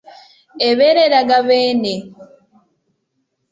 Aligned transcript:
Ebeera 0.69 1.01
eraga 1.07 1.37
Beene. 1.47 1.95